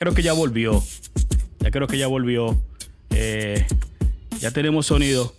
[0.00, 0.80] creo que ya volvió.
[1.58, 2.56] Ya creo que ya volvió.
[3.10, 3.66] Eh,
[4.38, 5.34] ya tenemos sonido.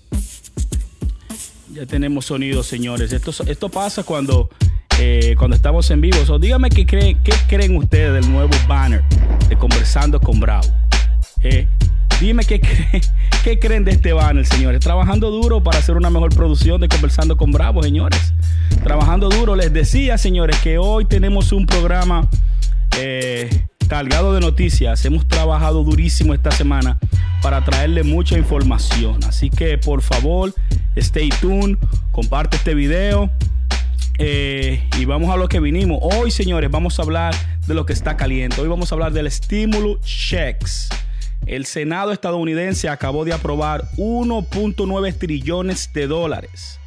[1.72, 3.14] Ya tenemos sonido, señores.
[3.14, 4.50] Esto, esto pasa cuando,
[5.00, 6.26] eh, cuando estamos en vivo.
[6.26, 9.02] So, dígame qué creen, qué creen ustedes del nuevo banner
[9.48, 10.68] de Conversando con Bravo.
[11.42, 11.70] Eh,
[12.20, 12.60] dime qué,
[13.62, 14.82] creen de este banner, señores.
[14.82, 18.34] Trabajando duro para hacer una mejor producción de Conversando con Bravo, señores.
[18.84, 19.56] Trabajando duro.
[19.56, 22.30] Les decía, señores, que hoy tenemos un programa
[23.90, 25.04] cargado de noticias.
[25.04, 27.00] Hemos trabajado durísimo esta semana
[27.42, 29.20] para traerle mucha información.
[29.28, 30.54] Así que por favor,
[30.96, 31.76] stay tuned,
[32.12, 33.32] comparte este video.
[34.20, 36.00] Eh, y vamos a lo que vinimos.
[36.02, 37.34] Hoy, señores, vamos a hablar
[37.66, 38.62] de lo que está caliente.
[38.62, 40.90] Hoy vamos a hablar del estímulo checks.
[41.48, 46.80] El Senado estadounidense acabó de aprobar 1.9 trillones de dólares.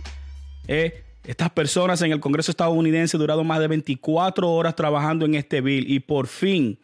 [0.69, 5.61] Eh, estas personas en el Congreso estadounidense duraron más de 24 horas trabajando en este
[5.61, 6.79] bill y por fin,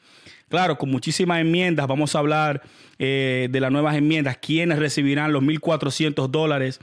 [0.48, 2.62] claro, con muchísimas enmiendas, vamos a hablar
[2.98, 6.81] eh, de las nuevas enmiendas, quiénes recibirán los 1.400 dólares.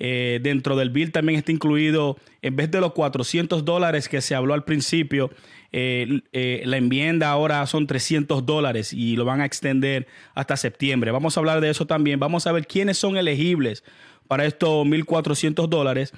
[0.00, 4.36] Eh, dentro del bill también está incluido, en vez de los 400 dólares que se
[4.36, 5.30] habló al principio,
[5.72, 6.20] eh,
[6.64, 11.10] la enmienda ahora son 300 dólares y lo van a extender hasta septiembre.
[11.10, 12.20] Vamos a hablar de eso también.
[12.20, 13.82] Vamos a ver quiénes son elegibles
[14.28, 16.12] para estos 1.400 dólares.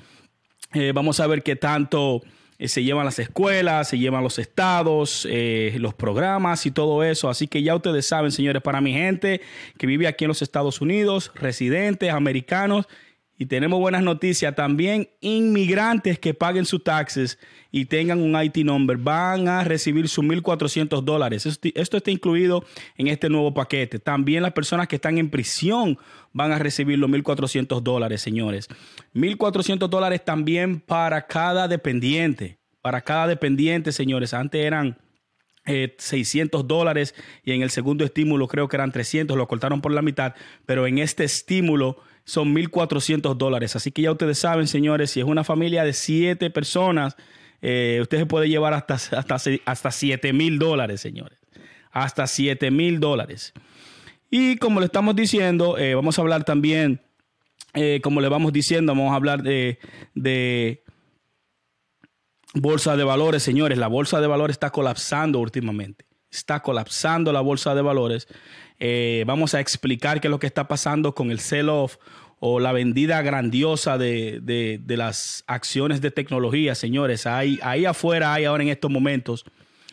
[0.95, 2.23] Vamos a ver qué tanto
[2.61, 7.31] eh, se llevan las escuelas, se llevan los estados, eh, los programas y todo eso.
[7.31, 9.41] Así que ya ustedes saben, señores, para mi gente
[9.79, 12.87] que vive aquí en los Estados Unidos, residentes americanos
[13.41, 14.55] y tenemos buenas noticias.
[14.55, 17.39] También inmigrantes que paguen sus taxes
[17.73, 21.47] y tengan un IT number van a recibir sus 1.400 dólares.
[21.47, 22.63] Esto está incluido
[22.99, 23.99] en este nuevo paquete.
[23.99, 25.99] También las personas que están en prisión
[26.35, 28.69] van a recibir los 1.400 dólares, señores.
[29.15, 32.59] 1.400 dólares también para cada dependiente.
[32.83, 34.35] Para cada dependiente, señores.
[34.35, 34.99] Antes eran...
[35.67, 39.93] 600 eh, dólares y en el segundo estímulo creo que eran 300, lo cortaron por
[39.93, 43.77] la mitad, pero en este estímulo son 1.400 dólares.
[43.77, 47.17] Así que ya ustedes saben, señores, si es una familia de siete personas,
[47.63, 51.39] eh, usted se puede llevar hasta, hasta, hasta 7 mil dólares, señores.
[51.91, 53.53] Hasta 7 mil dólares.
[54.31, 57.03] Y como le estamos diciendo, eh, vamos a hablar también,
[57.75, 59.79] eh, como le vamos diciendo, vamos a hablar de,
[60.15, 60.85] de
[62.55, 63.77] bolsa de valores, señores.
[63.77, 66.07] La bolsa de valores está colapsando últimamente.
[66.31, 68.29] Está colapsando la bolsa de valores.
[68.83, 71.99] Eh, vamos a explicar qué es lo que está pasando con el sell-off
[72.39, 77.27] o la vendida grandiosa de, las acciones de tecnología, señores.
[77.27, 79.45] Ahí, ahí afuera hay ahora en estos momentos,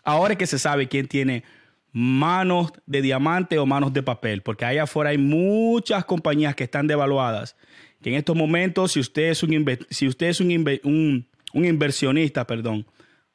[0.06, 1.44] ahora es que se sabe quién tiene
[1.92, 6.88] manos de diamante o manos de papel, porque ahí afuera hay muchas compañías que están
[6.88, 7.58] devaluadas,
[8.02, 12.86] que en estos momentos, si usted es un, si usted es un, un inversionista, perdón,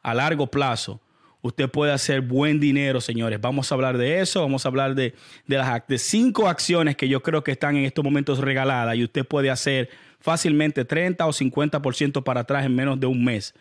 [0.01, 1.03] a largo plazo,
[1.43, 3.41] usted puede hacer buen dinero, señores.
[3.41, 5.15] Vamos a hablar de eso, vamos a hablar de,
[5.47, 9.27] las de cinco acciones que yo creo que están en estos momentos regaladas y usted
[9.27, 13.55] puede hacer fácilmente 30 o 50% para atrás en menos de un mes.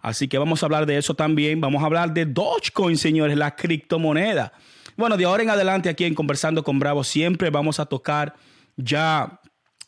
[0.00, 1.60] Así que vamos a hablar de eso también.
[1.60, 4.52] Vamos a hablar de Dogecoin, señores, la criptomoneda.
[4.96, 8.34] Bueno, de ahora en adelante aquí en Conversando con Bravo siempre vamos a tocar
[8.76, 9.40] ya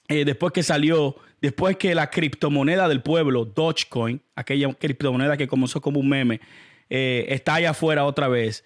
[0.09, 5.81] eh, después que salió, después que la criptomoneda del pueblo, Dogecoin, aquella criptomoneda que comenzó
[5.81, 6.41] como un meme,
[6.91, 8.65] eh, está allá afuera otra vez.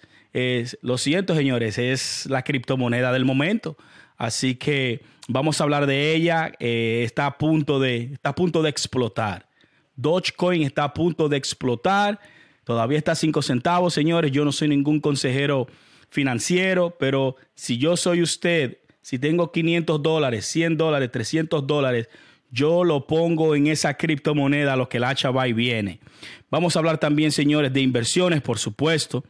[0.83, 3.77] lo siento, señores, es la criptomoneda del momento.
[4.17, 6.53] Así que vamos a hablar de ella.
[6.61, 9.49] Eh, está, a punto de, está a punto de explotar.
[9.97, 12.21] Dogecoin está a punto de explotar.
[12.65, 14.31] Todavía está a 5 centavos, señores.
[14.31, 15.67] Yo no soy ningún consejero
[16.09, 22.09] financiero, pero si yo soy usted, si tengo 500 dólares, 100 dólares, 300 dólares,
[22.53, 26.01] yo lo pongo en esa criptomoneda, lo que el hacha va y viene.
[26.51, 29.25] Vamos a hablar también, señores, de inversiones, por supuesto.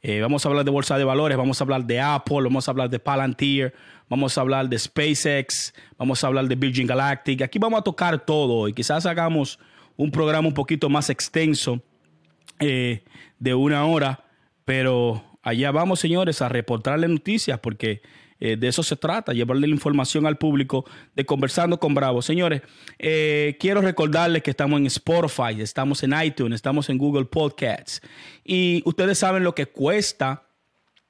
[0.00, 2.70] Eh, vamos a hablar de bolsa de valores, vamos a hablar de Apple, vamos a
[2.70, 3.74] hablar de Palantir,
[4.08, 7.42] vamos a hablar de SpaceX, vamos a hablar de Virgin Galactic.
[7.42, 9.58] Aquí vamos a tocar todo y quizás hagamos
[9.96, 11.82] un programa un poquito más extenso
[12.60, 13.02] eh,
[13.40, 14.24] de una hora,
[14.64, 18.02] pero allá vamos, señores, a reportarle noticias porque
[18.40, 22.22] eh, de eso se trata, llevarle la información al público de Conversando con Bravo.
[22.22, 22.62] Señores,
[22.98, 28.00] eh, quiero recordarles que estamos en Spotify, estamos en iTunes, estamos en Google Podcasts.
[28.44, 30.44] Y ustedes saben lo que cuesta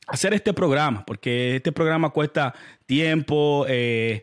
[0.06, 2.54] hacer este programa, porque este programa cuesta
[2.86, 3.66] tiempo.
[3.68, 4.22] Eh,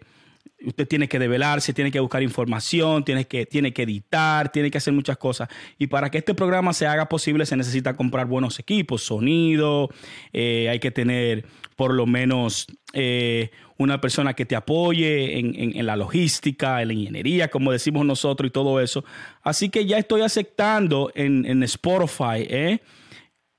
[0.63, 4.77] usted tiene que develarse, tiene que buscar información, tiene que, tiene que editar, tiene que
[4.77, 5.49] hacer muchas cosas.
[5.77, 9.89] Y para que este programa se haga posible se necesita comprar buenos equipos, sonido,
[10.33, 16.81] hay que tener por lo menos eh, una persona que te apoye en, la logística,
[16.81, 19.03] en la ingeniería, como decimos nosotros y todo eso.
[19.43, 22.79] Así que ya estoy aceptando en, Spotify, ¿eh?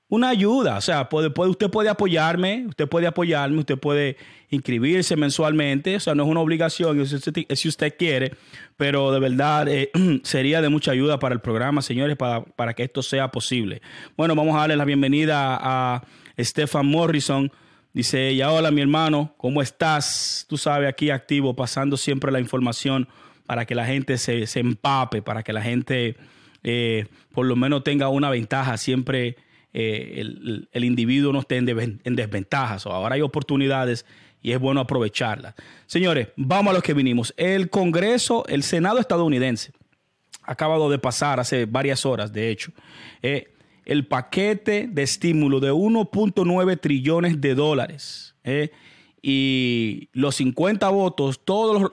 [0.09, 0.77] Una ayuda.
[0.77, 4.17] O sea, puede, usted puede apoyarme, usted puede apoyarme, usted puede
[4.49, 5.95] inscribirse mensualmente.
[5.95, 8.33] O sea, no es una obligación, si usted, quiere,
[8.77, 9.91] pero de verdad eh,
[10.23, 13.81] sería de mucha ayuda para el programa, señores, para, para, que esto sea posible.
[14.15, 16.03] Bueno, vamos a darle la bienvenida a
[16.39, 17.51] Stefan Morrison.
[17.93, 20.45] Dice ella, hola mi hermano, ¿cómo estás?
[20.47, 23.07] Tú sabes, aquí activo, pasando siempre la información
[23.47, 26.15] para que la gente se, se empape, para que la gente
[26.63, 29.37] eh, por lo menos tenga una ventaja siempre
[29.79, 30.23] eh,
[30.71, 32.87] el, individuo no esté en, en desventajas.
[32.87, 34.07] ahora hay oportunidades
[34.41, 35.53] y es bueno aprovecharlas.
[35.85, 37.31] Señores, vamos a lo que vinimos.
[37.37, 39.73] El Congreso, el Senado estadounidense,
[40.41, 42.71] acabado de pasar hace varias horas, de hecho,
[43.21, 43.53] eh,
[43.85, 48.33] el paquete de estímulo de 1.9 trillones de dólares.
[48.43, 48.71] Eh,
[49.21, 51.91] y los 50 votos, todos,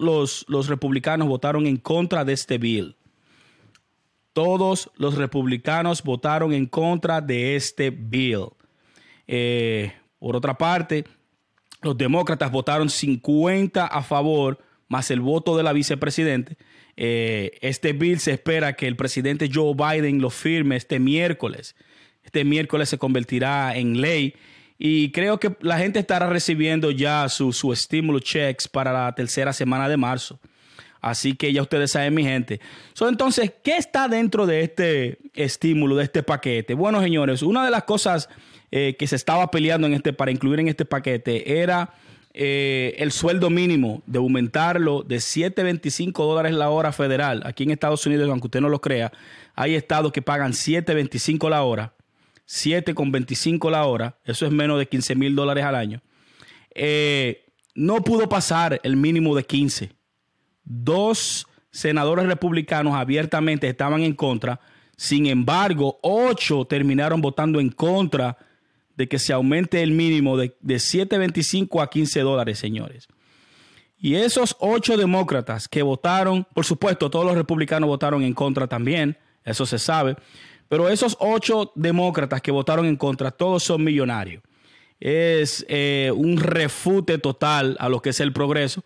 [0.00, 2.96] los, los republicanos votaron en contra de este bill
[4.32, 8.46] todos los republicanos votaron en contra de este bill.
[9.26, 11.04] Eh, por otra parte,
[11.82, 14.58] los demócratas votaron 50 a favor,
[14.88, 16.56] más el voto de la vicepresidente.
[16.96, 21.74] Eh, este bill se espera que el presidente Joe Biden lo firme este miércoles.
[22.22, 24.34] Este miércoles se convertirá en ley
[24.78, 29.52] y creo que la gente estará recibiendo ya su, su estímulo checks para la tercera
[29.52, 30.40] semana de marzo.
[31.02, 32.60] Así que ya ustedes saben, mi gente.
[33.00, 36.74] entonces, ¿qué está dentro de este estímulo, de este paquete?
[36.74, 38.28] Bueno, señores, una de las cosas
[38.70, 41.92] eh, que se estaba peleando en este, para incluir en este paquete era
[42.34, 47.42] eh, el sueldo mínimo, de aumentarlo de 7.25 dólares la hora federal.
[47.46, 49.10] Aquí en Estados Unidos, aunque usted no lo crea,
[49.56, 51.94] hay estados que pagan 7.25 la hora,
[52.46, 56.00] 7.25 la hora, eso es menos de 15 mil dólares al año.
[56.76, 57.44] Eh,
[57.74, 60.01] no pudo pasar el mínimo de 15
[60.64, 64.60] dos senadores republicanos abiertamente estaban en contra.
[64.96, 68.36] Sin embargo, ocho terminaron votando en contra
[68.96, 73.08] de que se aumente el mínimo de, de 7.25 a 15 dólares, señores.
[73.98, 79.16] Y esos ocho demócratas que votaron, por supuesto, todos los republicanos votaron en contra también,
[79.44, 80.16] eso se sabe,
[80.68, 84.42] pero esos ocho demócratas que votaron en contra, todos son millonarios.
[85.00, 88.82] Es eh, un refute total a lo que es el progreso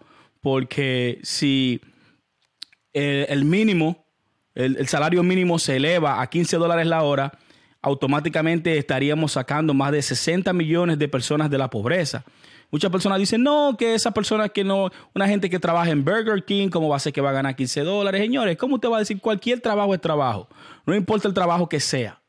[0.46, 1.80] porque si
[2.92, 4.06] el, mínimo,
[4.54, 7.36] el, salario mínimo se eleva a 15 dólares la hora,
[7.82, 12.24] automáticamente estaríamos sacando más de 60 millones de personas de la pobreza.
[12.70, 16.44] Muchas personas dicen, no, que esa persona que no, una gente que trabaja en Burger
[16.44, 18.20] King, ¿cómo va a ser que va a ganar 15 dólares?
[18.20, 20.48] Señores, ¿cómo usted va a decir cualquier trabajo es trabajo?
[20.86, 22.22] No importa el trabajo que sea.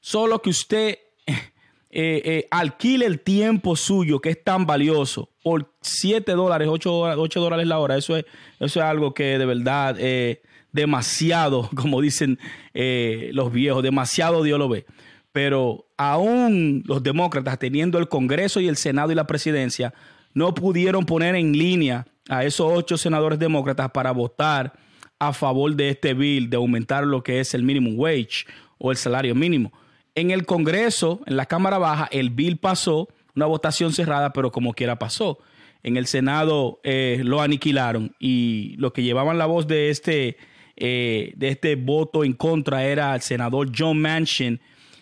[0.00, 1.42] Solo que usted eh,
[1.90, 6.90] eh, alquile el tiempo suyo, que es tan valioso, por 7 dólares, 8,
[7.34, 7.98] dólares la hora.
[7.98, 8.24] Eso es,
[8.58, 10.40] eso es algo que de verdad eh,
[10.72, 12.38] demasiado, como dicen
[12.72, 14.86] eh, los viejos, demasiado Dios lo ve.
[15.32, 19.92] Pero aún los demócratas, teniendo el Congreso y el Senado y la presidencia,
[20.32, 24.72] no pudieron poner en línea a esos ocho senadores demócratas para votar
[25.18, 28.46] a favor de este bill de aumentar lo que es el minimum wage
[28.78, 29.72] o el salario mínimo.
[30.14, 34.72] En el Congreso, en la Cámara Baja, el bill pasó, una votación cerrada, pero como
[34.74, 35.38] quiera pasó.
[35.82, 40.38] En el Senado eh, lo aniquilaron y lo que llevaban la voz de este,
[40.76, 44.60] eh, de este voto en contra era el senador John Manchin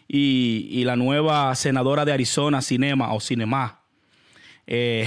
[0.08, 3.82] y, la nueva senadora de Arizona, Cinema o Cinema.
[4.66, 5.06] Eh,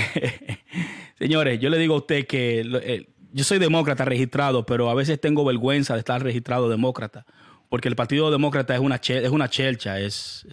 [1.20, 5.44] señores, yo le digo a usted que yo soy demócrata registrado, pero a veces tengo
[5.44, 7.26] vergüenza de estar registrado demócrata
[7.70, 10.46] porque el Partido Demócrata es una, es una chelcha, es,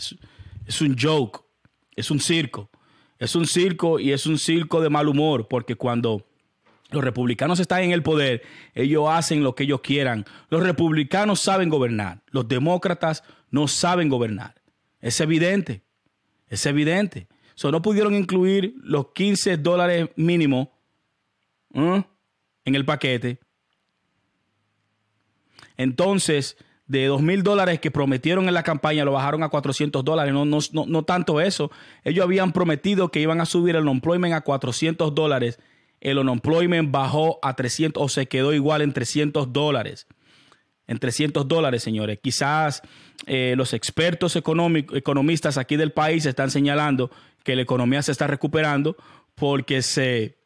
[0.67, 1.41] es, un joke,
[2.03, 2.69] es un circo.
[3.19, 6.27] Es un circo y es un circo de mal humor, porque cuando
[6.91, 8.43] los republicanos están en el poder,
[8.75, 10.25] ellos hacen lo que ellos quieran.
[10.51, 14.61] Los republicanos saben gobernar, los demócratas no saben gobernar.
[15.01, 15.85] Es evidente,
[16.49, 17.29] es evidente.
[17.55, 20.69] So, no pudieron incluir los 15 dólares mínimos
[21.73, 22.05] en
[22.75, 23.39] el paquete.
[25.77, 30.35] Entonces, de dos mil dólares que prometieron en la campaña lo bajaron a 400 dólares.
[30.35, 31.71] No, no, no, tanto eso.
[32.05, 35.59] Ellos habían prometido que iban a subir el unemployment a 400 dólares.
[36.01, 40.07] El unemployment bajó a 300 o se quedó igual en 300 dólares.
[40.87, 42.19] En 300 dólares, señores.
[42.21, 42.83] Quizás
[43.27, 47.11] eh, los expertos economistas aquí del país están señalando
[47.45, 48.97] que la economía se está recuperando
[49.35, 50.39] porque se,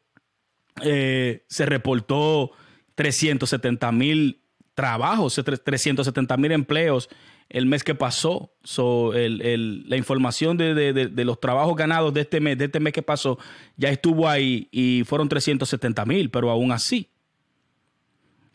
[0.83, 2.51] eh, se reportó
[2.95, 4.46] 370 mil
[4.77, 7.09] trabajos, 370 mil empleos
[7.49, 8.51] el mes que pasó.
[8.77, 13.39] la información de, los trabajos ganados de este mes, de este mes que pasó,
[13.75, 17.09] ya estuvo ahí y fueron 370 mil, pero aún así.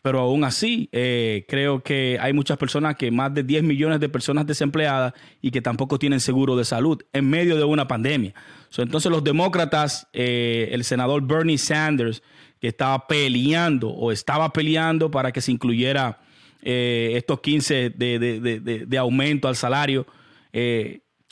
[0.01, 4.09] pero aún así eh, creo que hay muchas personas que más de 10 millones de
[4.09, 8.33] personas desempleadas y que tampoco tienen seguro de salud en medio de una pandemia.
[8.79, 12.23] entonces los demócratas, eh, el senador Bernie Sanders,
[12.63, 16.21] que estaba peleando o estaba peleando para que se incluyera
[16.63, 20.07] eh, estos 15 de, aumento al salario.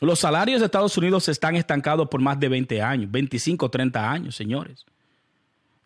[0.01, 4.37] los salarios de Estados Unidos están estancados por más de 20 años, 25, 30 años,
[4.37, 4.85] señores.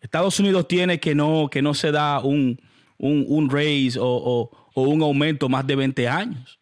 [0.01, 2.59] Estados Unidos tiene que no, que no se da un,
[2.97, 6.59] un, raise o, un aumento más de 20 años.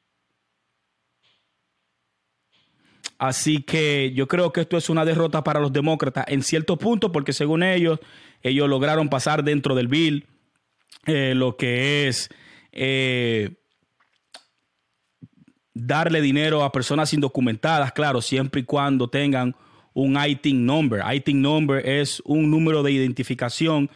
[3.24, 7.14] Así que yo creo que esto es una derrota para los demócratas en cierto punto,
[7.14, 8.02] porque según ellos,
[8.42, 10.28] ellos lograron pasar dentro del bill
[11.06, 12.30] eh, lo que es
[12.74, 13.52] eh,
[15.74, 19.56] darle dinero a personas indocumentadas, claro, siempre y cuando tengan
[19.94, 21.02] un ITIN number.
[21.10, 23.90] ITIN number es un número de identificación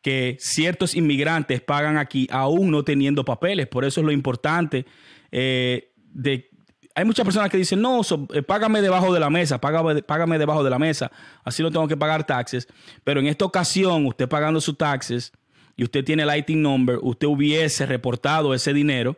[0.00, 3.68] que ciertos inmigrantes pagan aquí aún no teniendo papeles.
[3.68, 4.86] Por eso es lo importante
[5.30, 6.51] eh, de...
[6.94, 8.00] Hay muchas personas que dicen, no,
[8.34, 11.10] eh, págame debajo de la mesa, págame, págame debajo de la mesa,
[11.44, 12.68] así no tengo que pagar taxes.
[13.04, 15.32] Pero en esta ocasión, usted pagando sus taxes
[15.76, 19.16] y usted tiene el ITIN number, usted hubiese reportado ese dinero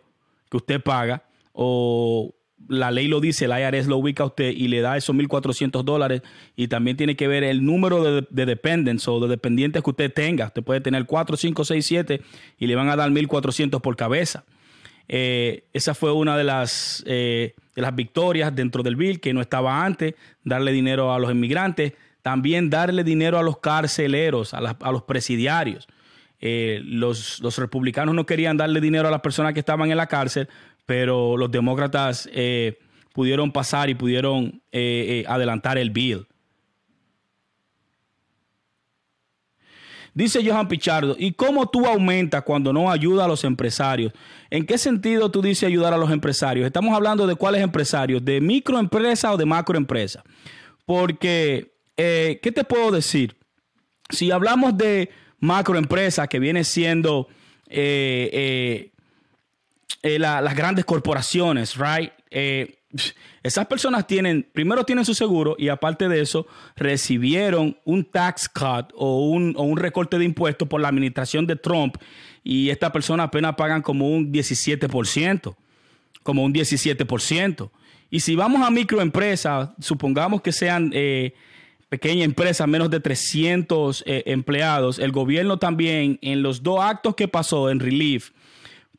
[0.50, 2.34] que usted paga o
[2.68, 5.82] la ley lo dice, el IRS lo ubica a usted y le da esos 1.400
[5.82, 6.22] dólares
[6.56, 10.12] y también tiene que ver el número de, de dependents o de dependientes que usted
[10.12, 10.46] tenga.
[10.46, 12.22] Usted puede tener 4, 5, 6, 7
[12.58, 14.44] y le van a dar 1.400 por cabeza.
[15.08, 19.40] Eh, esa fue una de las, eh, de las victorias dentro del bill que no
[19.40, 21.92] estaba antes, darle dinero a los inmigrantes,
[22.22, 25.86] también darle dinero a los carceleros, a, a los presidiarios.
[26.40, 30.08] Eh, los, los, republicanos no querían darle dinero a las personas que estaban en la
[30.08, 30.48] cárcel
[30.86, 32.78] pero los demócratas eh,
[33.12, 36.26] pudieron pasar y pudieron eh, eh, adelantar el bill.
[40.14, 44.12] Dice Johan Pichardo, ¿y cómo tú aumentas cuando no ayuda a los empresarios?
[44.48, 46.64] ¿En qué sentido tú dices ayudar a los empresarios?
[46.64, 50.22] Estamos hablando de cuáles empresarios, de microempresa o de macroempresa.
[50.86, 53.36] Porque, ¿qué te puedo decir?
[54.08, 57.26] Si hablamos de macroempresa, que viene siendo
[57.66, 58.92] eh,
[60.02, 62.12] las grandes corporaciones, right?
[62.94, 63.00] Eh,
[63.42, 66.46] esas personas tienen, primero tienen su seguro y aparte de eso,
[66.76, 71.56] recibieron un tax cut o un, o un recorte de impuestos por la administración de
[71.56, 71.96] Trump
[72.42, 75.56] y estas personas apenas pagan como un 17%,
[76.22, 77.70] como un 17%.
[78.10, 81.34] Y si vamos a microempresas, supongamos que sean eh,
[81.88, 87.70] pequeñas empresas, menos de 300 empleados, el gobierno también en los dos actos que pasó
[87.70, 88.30] en Relief,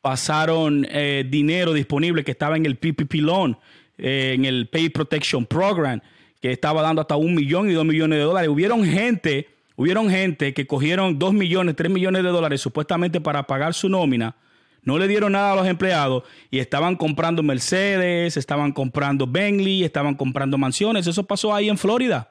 [0.06, 3.58] pasaron eh, dinero disponible que estaba en el PPP loan,
[3.98, 6.00] eh, en el Pay Protection Program,
[6.40, 8.48] que estaba dando hasta un millón y dos millones de dólares.
[8.48, 13.74] Hubieron gente, hubieron gente que cogieron dos millones, tres millones de dólares supuestamente para pagar
[13.74, 14.36] su nómina.
[14.82, 20.14] No le dieron nada a los empleados y estaban comprando Mercedes, estaban comprando Bentley, estaban
[20.14, 21.08] comprando mansiones.
[21.08, 22.30] Eso pasó ahí en Florida.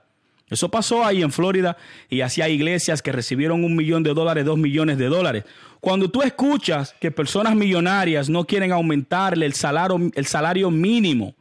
[0.50, 1.76] Eso pasó ahí en Florida
[2.10, 5.44] y hacía iglesias que recibieron un millón de dólares, dos millones de dólares.
[5.80, 11.34] Cuando tú escuchas que personas millonarias no quieren aumentarle el salario, el salario mínimo,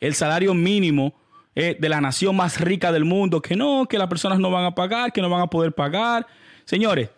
[0.00, 1.14] el salario mínimo
[1.54, 4.64] eh, de la nación más rica del mundo, que no, que las personas no van
[4.64, 6.26] a pagar, que no van a poder pagar.
[6.64, 7.10] Señores,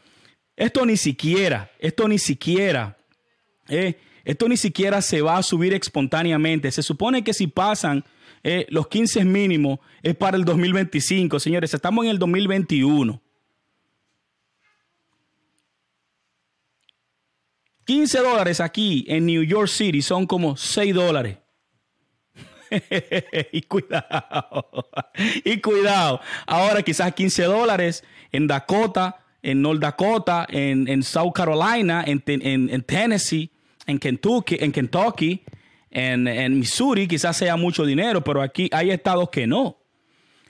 [0.56, 2.96] esto ni siquiera, esto ni siquiera,
[3.68, 6.70] eh, esto ni siquiera se va a subir espontáneamente.
[6.70, 8.04] Se supone que si pasan
[8.42, 11.74] eh, los 15 mínimos es para el 2025, señores.
[11.74, 13.20] Estamos en el 2021.
[17.84, 21.39] 15 dólares aquí en New York City son como 6 dólares.
[23.52, 24.88] y cuidado,
[25.44, 26.20] y cuidado.
[26.46, 33.50] Ahora quizás 15 dólares en Dakota, en North Dakota, en, South Carolina, en, en, Tennessee,
[33.86, 35.42] en Kentucky, en Kentucky,
[35.90, 39.78] en, Missouri quizás sea mucho dinero, pero aquí hay estados que no.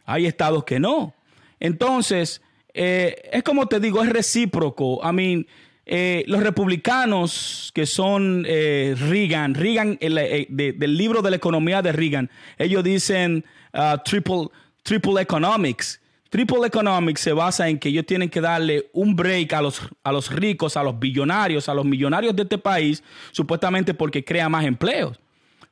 [0.04, 1.14] Hay estados que no.
[1.60, 2.42] Entonces,
[2.74, 5.00] eh, es como te digo, es recíproco.
[5.08, 5.46] I mean,
[5.92, 12.30] eh, los republicanos que son eh, Reagan, Reagan del libro de la economía de Reagan,
[12.56, 13.44] ellos dicen
[13.74, 14.48] uh, triple,
[14.84, 16.00] triple economics.
[16.28, 20.12] Triple economics se basa en que ellos tienen que darle un break a los, a
[20.12, 24.64] los ricos, a los billonarios, a los millonarios de este país, supuestamente porque crea más
[24.64, 25.18] empleos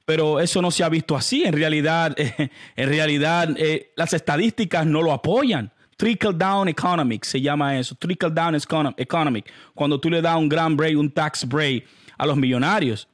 [0.04, 1.44] pero eso no se ha visto así.
[1.44, 2.16] En realidad,
[2.76, 5.70] en realidad eh, las estadísticas no lo apoyan.
[5.98, 7.96] Trickle down economics se llama eso.
[7.96, 9.50] Trickle down economic.
[9.74, 11.84] Cuando tú le das un gran break, un tax break
[12.16, 13.08] a los millonarios.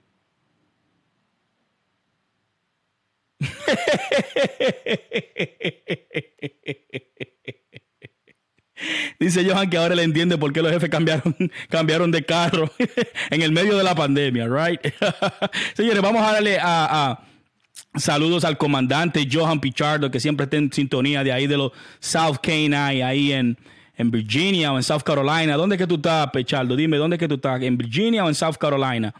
[9.18, 11.34] Dice Johan que ahora le entiende por qué los jefes cambiaron,
[11.70, 12.70] cambiaron de carro
[13.30, 14.80] en el medio de la pandemia, right?
[15.74, 17.18] Señores, vamos a darle a,
[17.96, 22.38] saludos al comandante Johan Pichardo, que siempre está en sintonía de ahí de los South
[22.42, 23.56] Canine, ahí en,
[23.96, 25.56] en Virginia o en South Carolina.
[25.56, 26.76] ¿Dónde es que tú estás, Pichardo?
[26.76, 27.62] Dime, ¿dónde es que tú estás?
[27.62, 29.14] ¿En Virginia o en South Carolina?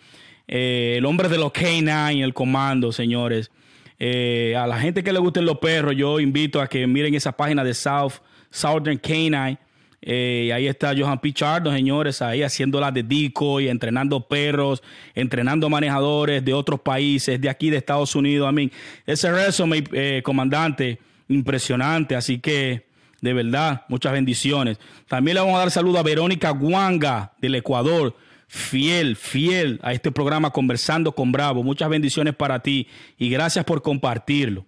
[0.47, 3.50] Eh, el hombre de los K9, el comando, señores.
[3.99, 7.33] Eh, a la gente que le gusten los perros, yo invito a que miren esa
[7.33, 8.14] página de South,
[8.50, 9.59] Southern Canine.
[10.06, 14.82] Eh, ahí está Johan Pichardo, señores, ahí haciéndola de decoy, entrenando perros,
[15.14, 18.46] entrenando manejadores de otros países, de aquí de Estados Unidos.
[18.46, 18.70] A mí,
[19.06, 19.88] ese resumen,
[20.23, 22.14] comandante, impresionante.
[22.16, 22.87] Así que,
[23.20, 24.78] de verdad, muchas bendiciones.
[25.08, 28.14] También le vamos a dar saludo a Verónica Guanga del Ecuador
[28.54, 31.62] fiel, fiel a este programa Conversando con Bravo.
[31.62, 32.87] Muchas bendiciones para ti
[33.18, 34.64] y gracias por compartirlo.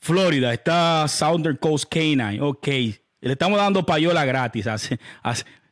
[0.00, 2.40] Florida, está Southern Coast Canine.
[2.40, 2.68] Ok,
[3.20, 4.66] le estamos dando payola gratis.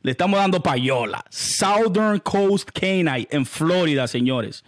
[0.02, 1.24] le estamos dando payola.
[1.30, 4.64] Southern Coast Canine en Florida, señores.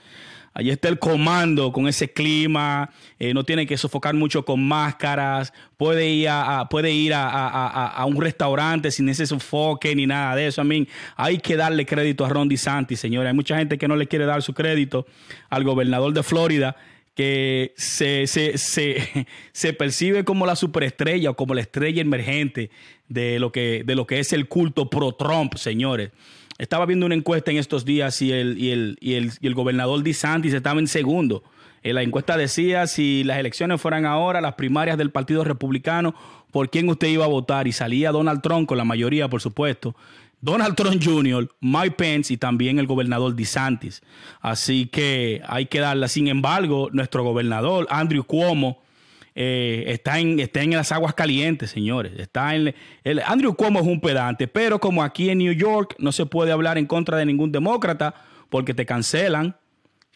[0.52, 5.52] Allí está el comando con ese clima, eh, no tiene que sofocar mucho con máscaras,
[5.76, 10.60] puede ir a, puede ir a, un restaurante sin ese sofoque ni nada de eso.
[10.60, 13.28] A mí hay que darle crédito a Ron DeSantis, señores.
[13.28, 15.06] Hay mucha gente que no le quiere dar su crédito
[15.50, 16.76] al gobernador de Florida
[17.20, 18.56] que se, se,
[19.52, 22.70] se, percibe como la superestrella o como la estrella emergente
[23.10, 26.12] de lo que, de lo que es el culto pro-Trump, señores.
[26.56, 29.54] Estaba viendo una encuesta en estos días y el, y el, y el, y el
[29.54, 31.44] gobernador DeSantis estaba en segundo.
[31.82, 36.14] Eh, la encuesta decía si las elecciones fueran ahora, las primarias del Partido Republicano,
[36.50, 37.68] por quién usted iba a votar.
[37.68, 39.94] Y salía Donald Trump con la mayoría, por supuesto.
[40.40, 44.02] Donald Trump Jr., Mike Pence y también el gobernador DeSantis.
[44.40, 46.08] Así que hay que darla.
[46.08, 48.82] Sin embargo, nuestro gobernador, Andrew Cuomo,
[49.34, 52.12] eh, está, en, está en las aguas calientes, señores.
[52.18, 56.12] Está en el, Andrew Cuomo es un pedante, pero como aquí en New York no
[56.12, 58.14] se puede hablar en contra de ningún demócrata
[58.48, 59.56] porque te cancelan,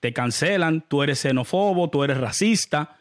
[0.01, 2.97] te cancelan, tú eres xenófobo, tú eres racista.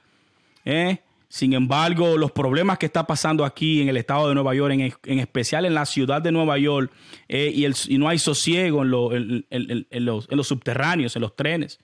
[0.66, 1.00] ¿eh?
[1.34, 5.18] Sin embargo, los problemas que está pasando aquí en el estado de Nueva York, en,
[5.18, 6.92] especial en la ciudad de Nueva York,
[7.28, 8.84] eh, y, el, y, no hay sosiego
[9.16, 11.80] en, en, los, en los subterráneos, en los trenes.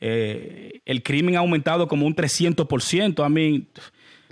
[0.00, 3.22] Eh, el crimen ha aumentado como un 300%.
[3.22, 3.66] A mí,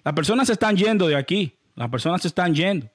[0.03, 1.53] las personas se están yendo de aquí.
[1.75, 2.89] Las personas se están yendo.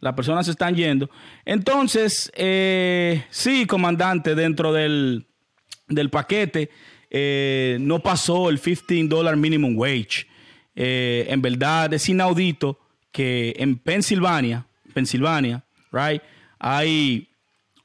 [0.00, 1.08] Las personas se están yendo.
[1.46, 5.24] Entonces, eh, sí, comandante, dentro del,
[6.12, 6.68] paquete
[7.08, 10.26] eh, no pasó el 15 dollar minimum wage.
[10.80, 12.78] En verdad es inaudito
[13.10, 16.22] que en Pensilvania, Pensilvania, right,
[16.58, 17.28] hay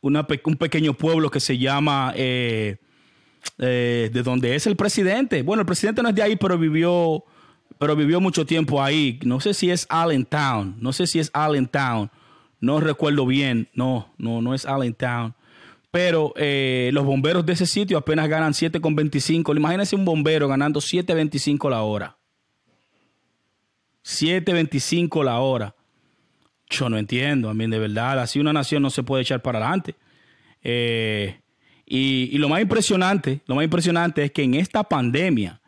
[0.01, 2.77] un pequeño pueblo que se llama eh,
[3.57, 5.41] de donde es el presidente.
[5.41, 7.23] Bueno, el presidente no es de ahí, pero vivió,
[7.79, 9.19] pero vivió mucho tiempo ahí.
[9.23, 12.11] No sé si es Allentown, no sé si es Allentown,
[12.59, 13.69] no recuerdo bien.
[13.73, 15.33] No, no, no es Allentown.
[15.91, 19.55] Pero eh, los bomberos de ese sitio apenas ganan 7,25.
[19.55, 22.17] Imagínense un bombero ganando 7,25 la hora.
[24.03, 25.75] 7.25 la hora.
[26.69, 29.59] Yo no entiendo, a mí de verdad, así una nación no se puede echar para
[29.59, 29.95] adelante.
[30.63, 31.39] Eh,
[31.85, 35.61] y, lo más impresionante, lo más impresionante es que en esta pandemia,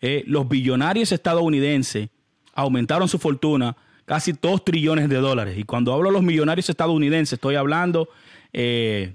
[0.00, 2.08] eh, los billonarios estadounidenses
[2.54, 5.58] aumentaron su fortuna casi 2 trillones de dólares.
[5.58, 8.08] Y cuando hablo de los millonarios estadounidenses, estoy hablando,
[8.52, 9.14] eh,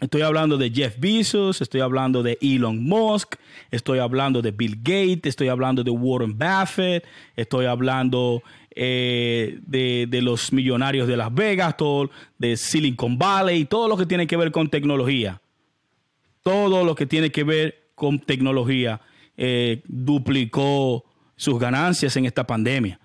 [0.00, 3.36] estoy hablando de Jeff Bezos, estoy hablando de Elon Musk,
[3.70, 7.04] estoy hablando de Bill Gates, estoy hablando de Warren Buffett,
[7.36, 8.42] estoy hablando
[8.74, 14.06] eh, de, de, los millonarios de Las Vegas, todo, de Silicon Valley, todo lo que
[14.06, 15.40] tiene que ver con tecnología
[16.42, 19.00] todo lo que tiene que ver con tecnología
[19.36, 21.04] eh, duplicó
[21.36, 22.98] sus ganancias en esta pandemia.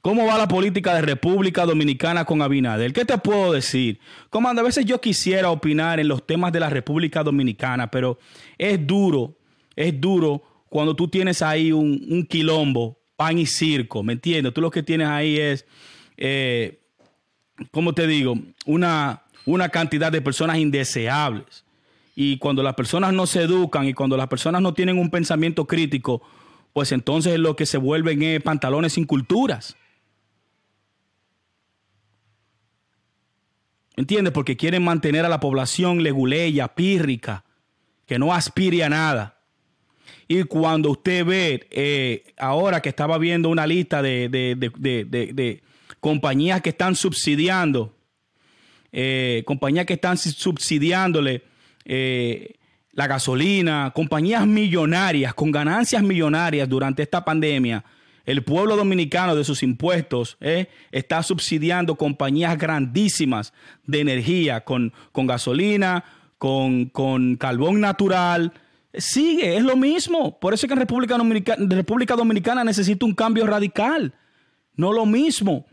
[0.00, 2.92] ¿Cómo va la política de República Dominicana con Abinader?
[2.92, 3.98] ¿Qué te puedo decir?
[4.30, 8.18] Comando, a veces yo quisiera opinar en los temas de la República Dominicana, pero
[8.56, 9.36] es duro,
[9.74, 14.54] es duro cuando tú tienes ahí un, quilombo, pan y circo, ¿me entiendes?
[14.54, 15.66] Tú lo que tienes ahí es,
[16.16, 16.78] eh,
[17.72, 18.38] ¿cómo te digo?
[18.66, 21.64] Una, una cantidad de personas indeseables
[22.14, 25.66] y cuando las personas no se educan y cuando las personas no tienen un pensamiento
[25.66, 26.22] crítico,
[26.72, 29.76] pues entonces lo que se vuelven es pantalones sin culturas.
[33.98, 34.32] ¿Entiendes?
[34.32, 37.42] Porque quieren mantener a la población leguleya, pírrica,
[38.06, 39.40] que no aspire a nada.
[40.28, 45.62] Y cuando usted ve, eh, ahora que estaba viendo una lista de,
[45.98, 47.92] compañías que están subsidiando,
[48.92, 51.42] eh, compañías que están subsidiándole
[51.84, 52.54] eh,
[52.92, 57.84] la gasolina, compañías millonarias con ganancias millonarias durante esta pandemia
[58.28, 63.54] El pueblo dominicano de sus impuestos eh, está subsidiando compañías grandísimas
[63.86, 66.04] de energía con, con gasolina,
[66.36, 68.52] con, con, carbón natural.
[68.92, 70.38] Sigue, es lo mismo.
[70.38, 74.12] Por eso es que en República Dominicana, República Dominicana necesita un cambio radical.
[74.76, 75.64] No lo mismo.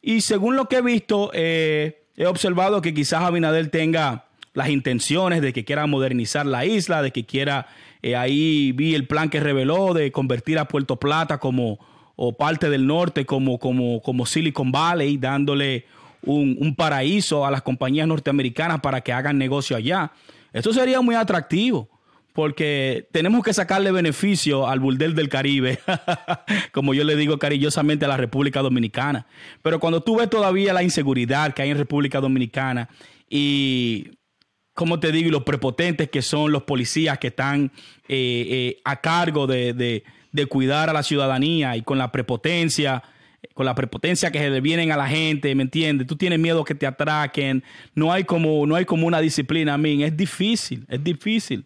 [0.00, 5.42] Y según lo que he visto, eh, he observado que quizás Abinader tenga las intenciones
[5.42, 7.66] de que quiera modernizar la isla, de que quiera,
[8.02, 11.80] eh, ahí vi el plan que reveló de convertir a Puerto Plata como,
[12.16, 15.86] o parte del norte como, como, como Silicon Valley, dándole
[16.26, 20.12] un, paraíso a las compañías norteamericanas para que hagan negocio allá.
[20.52, 21.88] Esto sería muy atractivo
[22.32, 25.78] porque tenemos que sacarle beneficio al burdel del Caribe,
[26.72, 29.26] como yo le digo cariñosamente a la República Dominicana.
[29.62, 32.88] Pero cuando tú ves todavía la inseguridad que hay en República Dominicana
[33.30, 34.18] y,
[34.74, 37.70] como te digo, los prepotentes que son los policías que están
[38.08, 39.46] eh, eh, a cargo
[40.34, 43.02] de, cuidar a la ciudadanía y con la prepotencia,
[43.54, 46.06] con la prepotencia que se le vienen a la gente, ¿me entiendes?
[46.06, 47.62] Tú tienes miedo que te atraquen,
[47.94, 51.64] no hay como, no hay como una disciplina, a mí, es difícil, es difícil.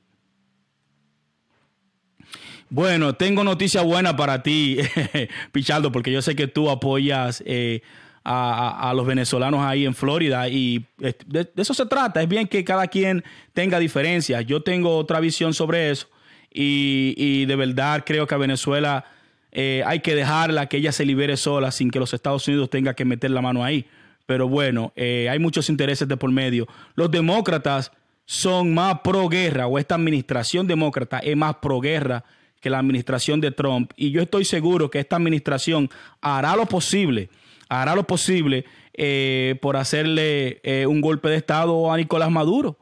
[2.71, 4.79] Bueno, tengo noticia buena para ti,
[5.53, 7.81] Pichardo, porque yo sé que tú apoyas eh,
[8.25, 12.21] a, los venezolanos ahí en Florida y de, eso se trata.
[12.21, 14.45] Es bien que cada quien tenga diferencias.
[14.45, 16.09] Yo tengo otra visión sobre eso
[16.53, 19.05] y, de verdad creo que a Venezuela
[19.53, 22.95] eh, hay que dejarla que ella se libere sola sin que los Estados Unidos tengan
[22.95, 23.87] que meter la mano ahí.
[24.27, 26.67] Pero bueno, eh, hay muchos intereses de por medio.
[26.95, 27.93] Los demócratas
[28.27, 32.25] son más pro guerra o esta administración demócrata es más pro guerra
[32.61, 33.93] que la administración de Trump.
[33.97, 35.89] Y yo estoy seguro que esta administración
[36.21, 37.31] hará lo posible,
[37.69, 42.77] hará lo posible eh, por hacerle eh, un golpe de Estado a Nicolás Maduro.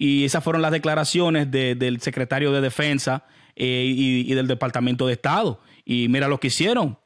[0.00, 5.60] Y esas fueron las declaraciones del secretario de Defensa eh, y, del Departamento de Estado.
[5.84, 6.96] Y mira lo que hicieron.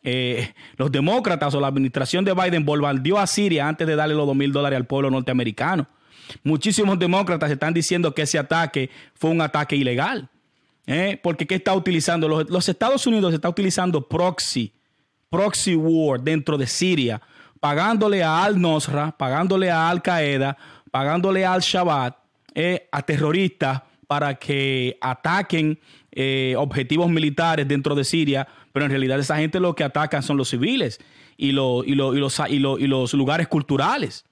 [0.77, 4.37] los demócratas o la administración de Biden bombardeó a Siria antes de darle los dos
[4.37, 5.89] mil dólares al pueblo norteamericano.
[6.45, 10.29] Muchísimos demócratas están diciendo que ese ataque fue un ataque ilegal.
[10.87, 11.19] ¿Eh?
[11.21, 12.29] Porque ¿qué está utilizando?
[12.29, 14.73] Los, Estados Unidos está utilizando proxy,
[15.31, 17.23] proxy war dentro de Siria,
[17.59, 20.57] pagándole a Al-Nusra, pagándole a Al-Qaeda,
[20.91, 22.15] pagándole a Al-Shabaab,
[22.55, 25.81] eh, a terroristas para que ataquen
[26.13, 30.37] eh, objetivos militares dentro de Siria, pero en realidad esa gente lo que atacan son
[30.37, 31.01] los civiles
[31.37, 34.25] y, y, y, los, y los lugares culturales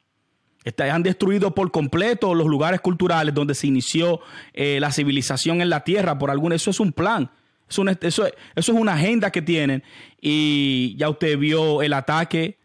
[0.78, 4.20] han destruido por completo los lugares culturales donde se inició
[4.52, 7.28] eh, la civilización en la tierra por algún Eso es un plan.
[7.68, 9.82] Eso, eso, es una agenda que tienen.
[10.20, 12.58] Y ya usted vio el ataque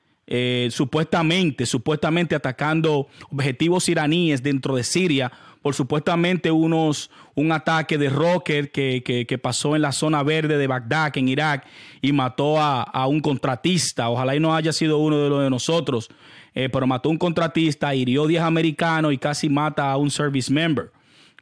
[0.69, 5.31] supuestamente, supuestamente atacando objetivos iraníes dentro de Siria
[5.67, 11.17] por supuestamente unos, un ataque de rocket que, pasó en la zona verde de Bagdad,
[11.17, 11.67] en Irak,
[12.01, 14.07] y mató a, a un contratista.
[14.07, 16.07] Ojalá y no haya sido uno de los de nosotros.
[16.55, 20.49] Eh, pero mató a un contratista, hirió 10 americanos y casi mata a un service
[20.49, 20.89] member,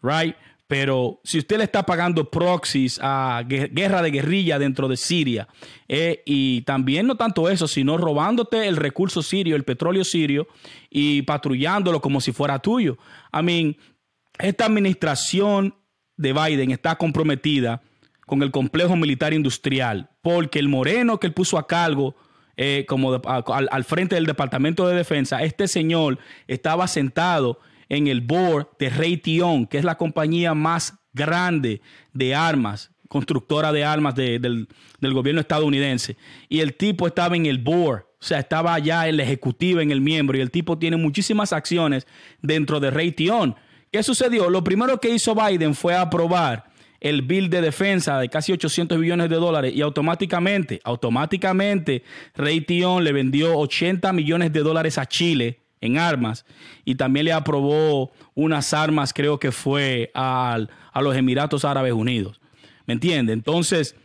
[0.01, 0.35] right?
[0.67, 5.47] Pero si usted le está pagando proxies a guerra de guerrilla dentro de Siria,
[5.87, 10.47] eh, y también no tanto eso, sino robándote el recurso sirio, el petróleo sirio,
[10.89, 12.97] y patrullándolo como si fuera tuyo.
[13.31, 13.77] I mean,
[14.39, 15.75] esta administración
[16.17, 17.81] de Biden está comprometida
[18.25, 22.15] con el complejo militar industrial, porque el moreno que él puso a cargo
[22.57, 28.69] eh, como al, frente del Departamento de Defensa, este señor estaba sentado en el board
[28.79, 31.81] de Raytheon, que es la compañía más grande
[32.13, 34.67] de armas, constructora de armas del,
[35.01, 36.17] gobierno estadounidense.
[36.49, 39.91] Y el tipo estaba en el board, o sea, estaba allá en la ejecutiva, en
[39.91, 42.07] el miembro, y el tipo tiene muchísimas acciones
[42.41, 43.55] dentro de Raytheon.
[43.95, 44.49] ¿Qué sucedió?
[44.49, 46.65] Lo primero que hizo Biden fue aprobar
[46.99, 52.03] el bill de defensa de casi 800 millones de dólares y automáticamente, automáticamente
[52.35, 56.45] Raytheon le vendió 80 millones de dólares a Chile en armas
[56.83, 60.59] y también le aprobó unas armas, creo que fue a
[60.95, 62.41] los Emiratos Árabes Unidos.
[62.85, 63.31] ¿Me entiende?
[63.31, 63.95] Entonces,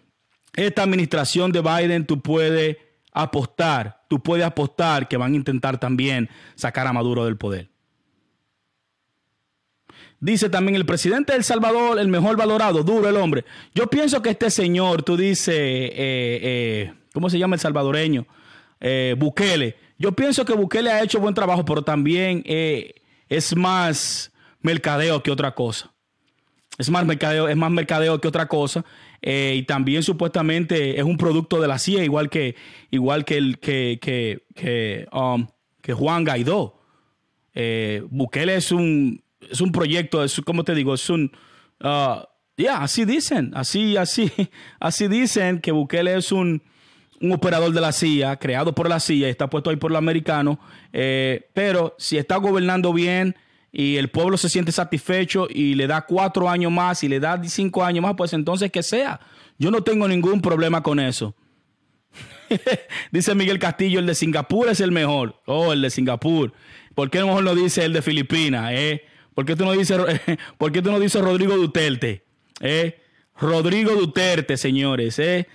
[0.55, 2.77] esta administración de Biden, tú puedes
[3.13, 7.70] apostar, tú puedes apostar que van a intentar también sacar a Maduro del poder.
[10.21, 13.47] Dice también el presidente de El Salvador, el mejor valorado, duro el hombre.
[13.75, 18.27] Yo pienso que este señor, tú dices, eh, eh, ¿cómo se llama el salvadoreño?
[18.81, 19.77] Eh, Bukele.
[19.99, 24.31] Yo pienso que Bukele ha hecho buen trabajo, pero también es más
[24.61, 25.91] mercadeo que otra cosa.
[26.77, 28.85] Es más mercadeo, es más mercadeo que otra cosa.
[29.23, 32.57] y también supuestamente es un producto de la CIA, igual que,
[32.91, 35.47] igual que, el, que, que, que, um,
[35.81, 36.79] que Juan Guaidó.
[38.11, 41.33] Bukele es un es un proyecto, es como te digo, es un...
[41.83, 42.23] Uh,
[42.57, 44.31] ya, así dicen, así, así,
[44.81, 46.63] así dicen que Bukele es un,
[47.21, 50.59] un operador de la CIA, creado por la CIA, está puesto ahí por los americanos,
[50.93, 53.37] eh, pero si está gobernando bien
[53.73, 57.41] y el pueblo se siente satisfecho y le da cuatro años más y le da
[57.45, 59.21] cinco años más, pues entonces que sea.
[59.59, 61.35] Yo no tengo ningún problema con eso.
[63.13, 65.41] dice Miguel Castillo, el de Singapur es el mejor.
[65.47, 66.53] Oh, el de Singapur.
[66.95, 68.73] ¿Por qué a lo mejor no dice el de Filipinas?
[68.73, 69.03] Eh?
[69.35, 69.99] ¿Por qué tú no dices,
[70.59, 72.25] ¿por qué tú no dices Rodrigo Duterte?
[72.61, 73.01] Eh?
[73.39, 75.19] Rodrigo Duterte, señores.
[75.19, 75.47] Eh?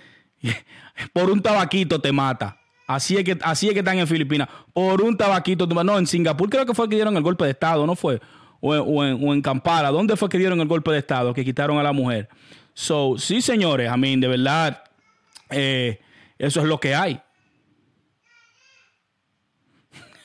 [1.12, 2.58] Por un tabaquito te mata.
[2.86, 4.48] Así es que, así es que están en Filipinas.
[4.72, 5.66] Por un tabaquito.
[5.66, 8.20] No, en Singapur creo que fue que dieron el golpe de Estado, ¿no fue?
[8.60, 9.90] O en, Kampala.
[9.90, 11.34] ¿Dónde fue que dieron el golpe de Estado?
[11.34, 12.28] Que quitaron a la mujer.
[12.74, 14.84] So, sí, señores, a mí, de verdad,
[15.50, 16.00] eh,
[16.38, 17.20] eso es lo que hay.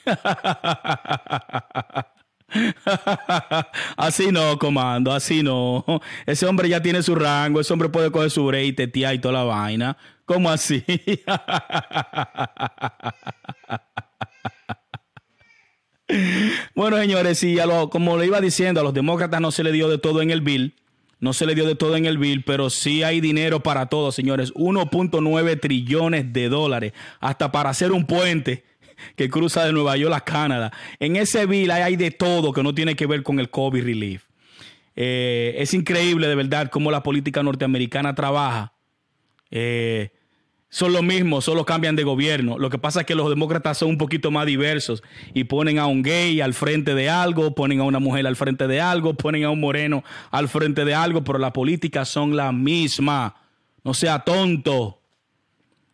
[3.98, 5.84] así no, comando, así no.
[6.26, 9.34] Ese hombre ya tiene su rango, ese hombre puede coger su break, tía y toda
[9.36, 9.98] la vaina.
[10.26, 10.84] ¿Cómo así?
[16.76, 17.58] bueno, señores, sí,
[17.90, 20.42] como le iba diciendo, a los demócratas no se le dio de todo en el
[20.42, 20.76] bill.
[21.20, 24.12] No se le dio de todo en el bill, pero sí hay dinero para todo,
[24.12, 24.52] señores.
[24.56, 28.66] 1.9 trillones de dólares, hasta para hacer un puente
[29.16, 30.72] que cruza de Nueva York a Canadá.
[31.00, 34.24] En ese bill hay de todo que no tiene que ver con el COVID relief.
[34.96, 38.74] Eh, es increíble de verdad cómo la política norteamericana trabaja.
[39.50, 40.12] Eh,
[40.70, 42.58] son lo mismo, solo cambian de gobierno.
[42.58, 45.86] Lo que pasa es que los demócratas son un poquito más diversos y ponen a
[45.86, 49.44] un gay al frente de algo, ponen a una mujer al frente de algo, ponen
[49.44, 53.36] a un moreno al frente de algo, pero las políticas son la misma.
[53.84, 55.01] No sea tonto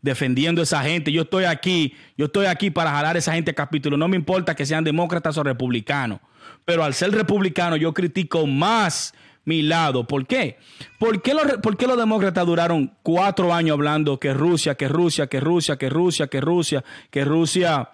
[0.02, 1.12] defendiendo a esa gente.
[1.12, 3.98] Yo estoy aquí, yo estoy aquí para jalar a esa gente a capítulo.
[3.98, 6.20] No me importa que sean demócratas o republicanos,
[6.66, 9.14] pero al ser republicano yo critico más
[9.48, 10.06] mi lado.
[10.06, 10.58] ¿Por qué?
[11.00, 15.78] ¿Por qué, los, los demócratas duraron cuatro años hablando que Rusia, que Rusia, que Rusia,
[15.78, 17.90] que Rusia, que Rusia, que Rusia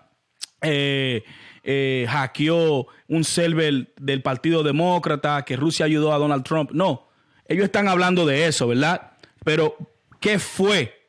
[0.61, 1.23] eh,
[1.63, 6.71] eh, hackeó un server del Partido Demócrata, que Rusia ayudó a Donald Trump?
[6.71, 7.09] No,
[7.47, 9.11] ellos están hablando de eso, ¿verdad?
[9.43, 9.77] Pero,
[10.19, 11.02] ¿qué fue?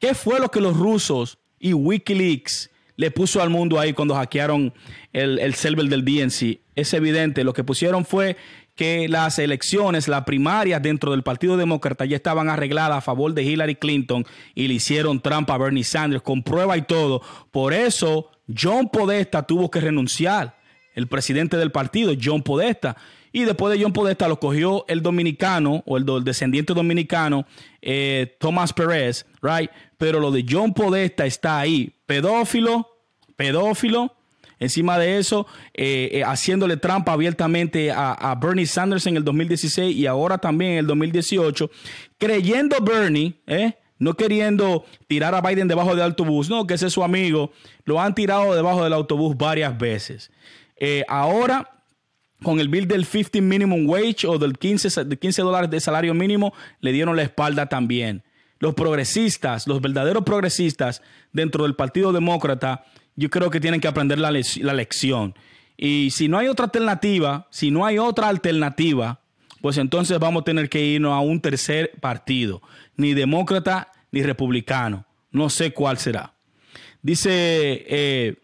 [0.00, 4.72] ¿Qué fue lo que los rusos y Wikileaks le puso al mundo ahí cuando hackearon
[5.12, 6.58] el, el server del DNC?
[6.74, 8.36] Es evidente, lo que pusieron fue
[8.74, 13.42] que las elecciones, las primarias dentro del Partido Demócrata ya estaban arregladas a favor de
[13.42, 17.20] Hillary Clinton y le hicieron trampa a Bernie Sanders con prueba y todo.
[17.50, 20.58] Por eso John Podesta tuvo que renunciar,
[20.94, 22.96] el presidente del partido, John Podesta.
[23.32, 27.46] Y después de John Podesta lo cogió el dominicano o el, descendiente dominicano,
[27.80, 29.70] eh, Tomás Pérez, right?
[29.96, 32.88] Pero lo de John Podesta está ahí, pedófilo,
[33.36, 34.14] pedófilo,
[34.60, 40.06] Encima de eso, eh, eh, haciéndole trampa abiertamente a, Bernie Sanders en el 2016 y
[40.06, 41.70] ahora también en el 2018,
[42.18, 43.78] creyendo Bernie, ¿eh?
[43.98, 47.52] no queriendo tirar a Biden debajo del autobús, no, que ese es su amigo,
[47.84, 50.30] lo han tirado debajo del autobús varias veces.
[51.08, 51.79] ahora,
[52.42, 56.14] con el bill del 15 minimum wage o del 15, de 15 dólares de salario
[56.14, 58.22] mínimo, le dieron la espalda también.
[58.58, 62.84] Los progresistas, los verdaderos progresistas dentro del Partido Demócrata,
[63.16, 65.34] yo creo que tienen que aprender la, lección.
[65.76, 69.20] Y si no hay otra alternativa, si no hay otra alternativa,
[69.60, 72.62] pues entonces vamos a tener que irnos a un tercer partido,
[72.96, 75.06] ni demócrata ni republicano.
[75.30, 76.34] No sé cuál será.
[77.02, 77.30] Dice
[77.88, 78.36] eh,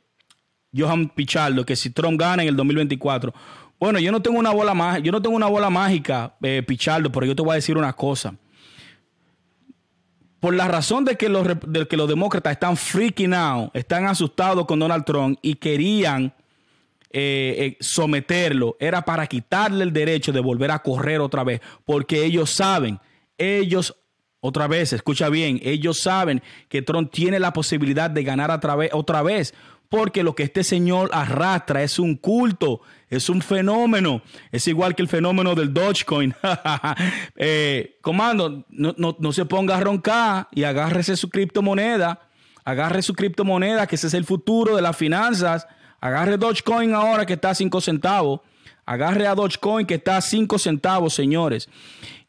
[0.74, 3.34] Johan Pichardo que si Trump gana en el 2024,
[3.78, 7.12] bueno, yo no tengo una bola mágica, yo no tengo una bola mágica, eh, Pichardo,
[7.12, 8.34] pero yo te voy a decir una cosa.
[10.40, 11.46] Por la razón de que, los,
[12.08, 16.32] demócratas están freaking out, están asustados con Donald Trump y querían
[17.10, 22.24] eh, eh, someterlo, era para quitarle el derecho de volver a correr otra vez, porque
[22.24, 22.98] ellos saben,
[23.36, 23.96] ellos,
[24.40, 28.50] otra vez, escucha bien, ellos saben que Trump tiene la posibilidad de ganar
[28.92, 29.54] otra vez,
[29.88, 34.22] porque lo que este señor arrastra es un culto, es un fenómeno.
[34.50, 36.34] Es igual que el fenómeno del Dogecoin.
[37.36, 42.20] eh, comando, no, no, se ponga a roncar y agárrese su criptomoneda.
[42.64, 45.66] Agarre su criptomoneda, que ese es el futuro de las finanzas.
[46.00, 48.40] Agarre Dogecoin ahora que está a 5 centavos.
[48.84, 51.68] Agarre a Dogecoin que está a 5 centavos, señores.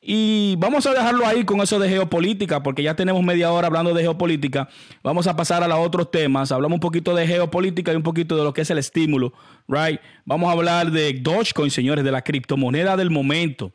[0.09, 3.93] Y vamos a dejarlo ahí con eso de geopolítica, porque ya tenemos media hora hablando
[3.93, 4.69] de geopolítica.
[5.03, 6.53] Vamos a pasar a los otros temas.
[6.53, 9.33] Hablamos un poquito de geopolítica y un poquito de lo que es el estímulo,
[9.67, 9.99] right?
[10.23, 13.73] Vamos a hablar de Dogecoin, señores, de la criptomoneda del momento.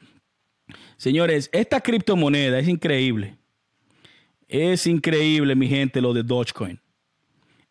[0.96, 3.36] Señores, esta criptomoneda es increíble.
[4.48, 6.80] Es increíble, mi gente, lo de Dogecoin.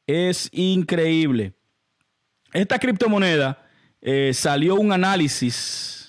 [0.05, 1.53] Es increíble.
[2.53, 3.67] Esta criptomoneda
[4.01, 6.00] eh, salió un análisis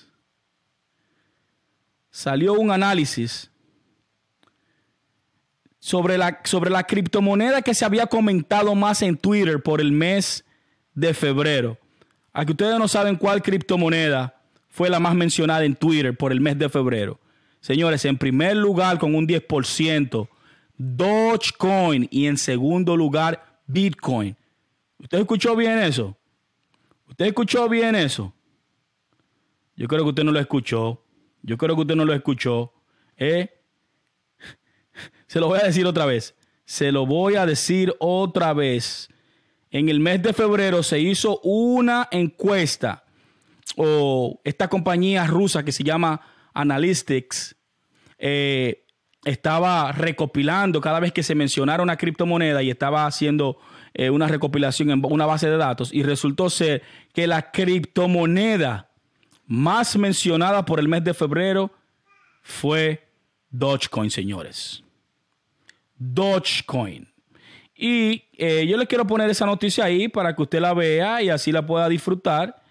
[2.13, 3.49] salió un análisis
[5.79, 10.45] sobre la, sobre la criptomoneda que se había comentado más en Twitter por el mes
[10.93, 11.79] de febrero.
[12.31, 16.39] A que ustedes no saben cuál criptomoneda fue la más mencionada en Twitter por el
[16.39, 17.19] mes de febrero.
[17.61, 20.29] Señores, en primer lugar con un 10%,
[20.77, 24.37] Dogecoin y en segundo lugar Bitcoin.
[24.99, 26.15] ¿Usted escuchó bien eso?
[27.09, 28.31] ¿Usted escuchó bien eso?
[29.75, 31.02] Yo creo que usted no lo escuchó.
[31.43, 32.73] Yo creo que usted no lo escuchó.
[33.17, 33.49] ¿Eh?
[35.27, 36.35] Se lo voy a decir otra vez.
[36.65, 39.09] Se lo voy a decir otra vez.
[39.69, 43.03] En el mes de febrero se hizo una encuesta
[43.75, 46.21] o esta compañía rusa que se llama
[46.53, 47.55] Analytics
[48.19, 48.85] eh,
[49.25, 53.57] estaba recopilando cada vez que se mencionara una criptomoneda y estaba haciendo
[53.93, 58.92] eh, una recopilación en una base de datos y resultó ser que la criptomoneda
[59.45, 61.71] más mencionada por el mes de febrero
[62.41, 63.07] fue
[63.49, 64.83] Dogecoin, señores.
[65.97, 67.07] Dogecoin.
[67.75, 71.29] Y eh, yo le quiero poner esa noticia ahí para que usted la vea y
[71.29, 72.61] así la pueda disfrutar.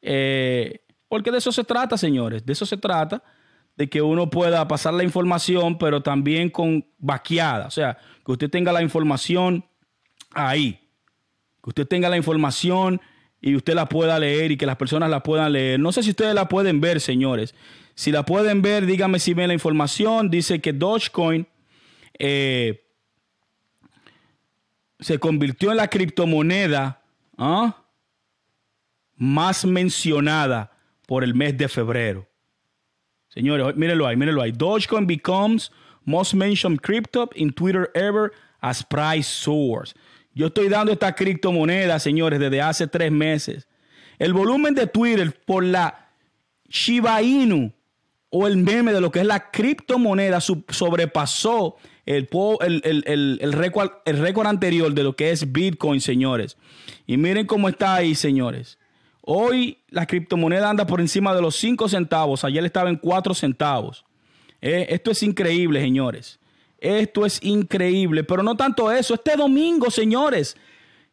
[0.00, 2.44] Eh, porque de eso se trata, señores.
[2.44, 3.22] De eso se trata.
[3.76, 7.66] De que uno pueda pasar la información, pero también con vaqueada.
[7.66, 9.64] O sea, que usted tenga la información
[10.32, 10.78] ahí.
[11.62, 13.00] Que usted tenga la información
[13.42, 15.80] y usted la pueda leer y que las personas la puedan leer.
[15.80, 17.54] No sé si ustedes la pueden ver, señores.
[17.96, 20.30] Si la pueden ver, díganme si ven la información.
[20.30, 21.46] Dice que Dogecoin
[22.18, 22.86] eh,
[25.00, 27.02] se convirtió en la criptomoneda
[27.36, 27.84] ¿ah?
[29.16, 30.70] más mencionada
[31.08, 32.28] por el mes de febrero.
[33.28, 34.52] Señores, mírenlo ahí, mírenlo ahí.
[34.52, 35.72] Dogecoin becomes
[36.04, 39.94] most mentioned crypto in Twitter ever as price source.
[40.34, 43.68] Yo estoy dando esta criptomoneda, señores, desde hace tres meses.
[44.18, 46.10] El volumen de Twitter por la
[46.68, 47.72] Shiba Inu
[48.30, 52.28] o el meme de lo que es la criptomoneda sobrepasó el,
[52.62, 56.56] el, el, récord, el récord anterior de lo que es Bitcoin, señores.
[57.06, 58.78] Y miren cómo está ahí, señores.
[59.20, 62.44] Hoy la criptomoneda anda por encima de los 5 centavos.
[62.44, 64.04] Ayer estaba en 4 centavos.
[64.60, 66.40] Eh, esto es increíble, señores.
[66.82, 69.14] Esto es increíble, pero no tanto eso.
[69.14, 70.56] Este domingo, señores,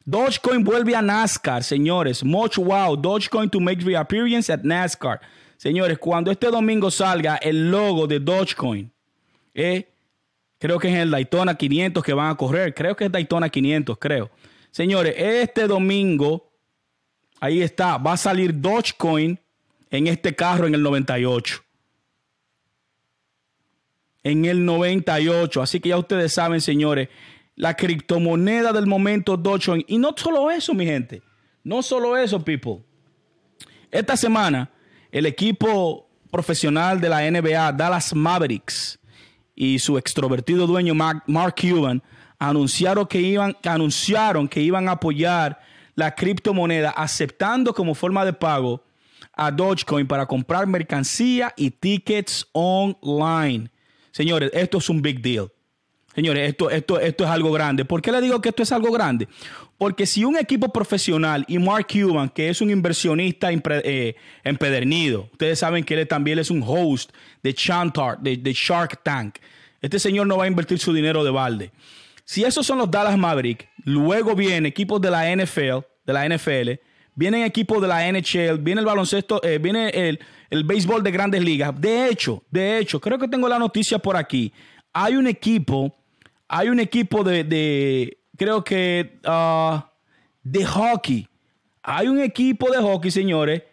[0.03, 2.23] Dogecoin vuelve a NASCAR, señores.
[2.23, 2.97] Much wow.
[2.97, 5.19] Dogecoin to make reappearance at NASCAR.
[5.57, 8.91] Señores, cuando este domingo salga el logo de Dogecoin,
[9.53, 9.87] eh,
[10.57, 12.73] creo que es el Daytona 500 que van a correr.
[12.73, 14.31] Creo que es Daytona 500, creo.
[14.71, 16.51] Señores, este domingo,
[17.39, 19.39] ahí está, va a salir Dogecoin
[19.91, 21.63] en este carro en el 98
[24.29, 25.61] en el 98.
[25.61, 27.09] Así que ya ustedes saben, señores,
[27.55, 29.83] la criptomoneda del momento Dogecoin.
[29.87, 31.21] Y no solo eso, mi gente.
[31.63, 32.83] No solo eso, people.
[33.91, 34.69] Esta semana,
[35.11, 38.99] el equipo profesional de la NBA, Dallas Mavericks,
[39.59, 42.01] y su extrovertido dueño Mark, Cuban
[42.39, 45.59] anunciaron que, iban, anunciaron que iban a apoyar
[45.95, 48.81] la criptomoneda aceptando como forma de pago
[49.33, 53.69] a Dogecoin para comprar mercancía y tickets online.
[54.11, 55.51] Señores, esto es un big deal.
[56.15, 57.85] Señores, esto, esto, esto es algo grande.
[57.85, 59.27] ¿Por qué le digo que esto es algo grande?
[59.77, 65.59] Porque si un equipo profesional y Mark Cuban, que es un inversionista eh, empedernido, ustedes
[65.59, 67.11] saben que él también es un host
[67.43, 69.35] de Chantar, de, Shark Tank.
[69.81, 71.71] Este señor no va a invertir su dinero de balde.
[72.25, 76.71] Si esos son los Dallas Mavericks, luego vienen equipos de la NFL, de la NFL,
[77.15, 80.19] vienen equipos de la NHL, viene el baloncesto, eh, viene el,
[80.49, 81.79] el béisbol de grandes ligas.
[81.79, 84.51] De hecho, de hecho, creo que tengo la noticia por aquí.
[84.93, 85.95] Hay un equipo,
[86.47, 89.91] hay un equipo de, creo que, ah,
[90.43, 91.27] de hockey.
[91.81, 93.63] Hay un equipo de hockey, señores.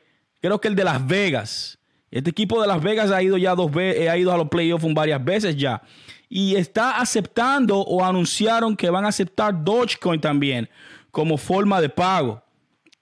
[0.40, 1.78] Creo que el de Las Vegas.
[2.10, 4.48] Este equipo de Las Vegas ha ido ya dos veces, eh, ha ido a los
[4.48, 5.82] playoffs varias veces ya.
[6.28, 10.68] Y está aceptando o anunciaron que van a aceptar Dogecoin también
[11.10, 12.42] como forma de pago.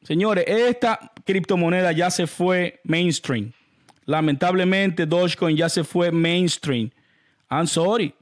[0.02, 3.52] Señores, esta criptomoneda ya se fue mainstream.
[4.06, 6.90] Lamentablemente, Dogecoin ya se fue mainstream.
[7.50, 8.14] I'm sorry.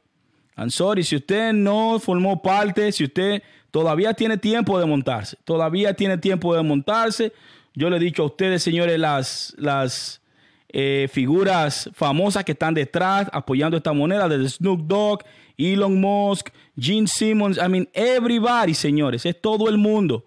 [0.57, 1.03] I'm sorry.
[1.03, 6.55] Si usted no formó parte, si usted todavía tiene tiempo de montarse, todavía tiene tiempo
[6.55, 7.33] de montarse.
[7.75, 10.21] Yo le he dicho a ustedes, señores, las, las
[10.69, 15.25] eh, figuras famosas que están detrás apoyando esta moneda, desde Snoop Dogg,
[15.57, 20.25] Elon Musk, Gene Simmons, I mean, everybody, señores, es todo el mundo.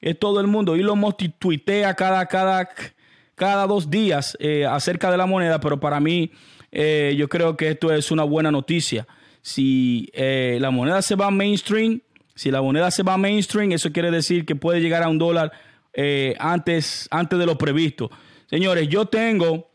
[0.00, 0.74] Es todo el mundo.
[0.74, 2.68] Elon Musk tuitea cada, cada,
[3.36, 6.32] cada dos días eh, acerca de la moneda, pero para mí
[6.72, 9.06] eh, yo creo que esto es una buena noticia.
[9.42, 12.00] Si eh, la moneda se va mainstream,
[12.34, 15.52] si la moneda se va mainstream, eso quiere decir que puede llegar a un dólar
[16.38, 18.10] antes, antes de lo previsto.
[18.50, 19.70] Señores, yo tengo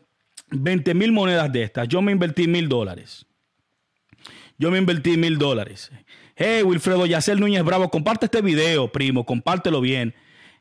[0.50, 1.88] 20 mil monedas de estas.
[1.88, 3.26] Yo me invertí mil dólares.
[4.56, 5.90] yo me invertí mil dólares.
[6.36, 10.14] Hey, Wilfredo Yacel Núñez Bravo, comparte este video, primo, compártelo bien.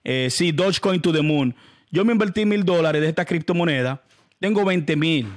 [0.03, 1.55] Eh, sí, Dogecoin to the Moon.
[1.91, 4.01] Yo me invertí mil dólares de esta criptomoneda.
[4.39, 5.27] Tengo 20 mil.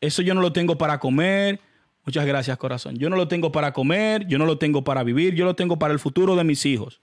[0.00, 1.60] Eso yo no lo tengo para comer.
[2.04, 2.96] Muchas gracias, corazón.
[2.96, 5.78] Yo no lo tengo para comer, yo no lo tengo para vivir, yo lo tengo
[5.78, 7.00] para el futuro de mis hijos.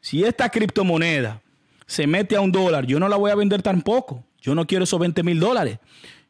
[0.00, 1.42] Si esta criptomoneda
[1.86, 4.24] se mete a un dólar, yo no la voy a vender tampoco.
[4.40, 5.78] Yo no quiero esos 20 mil dólares.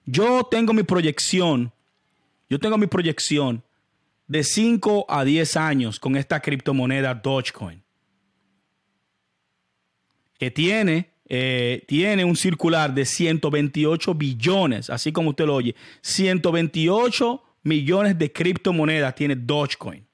[0.07, 1.73] Yo tengo mi proyección.
[2.49, 3.63] Yo tengo mi proyección
[4.27, 7.83] de 5 a 10 años con esta criptomoneda Dogecoin.
[10.39, 15.75] Que tiene, eh, tiene un circular de 128 billones, así como usted lo oye.
[16.01, 20.07] 128 millones de criptomonedas tiene Dogecoin.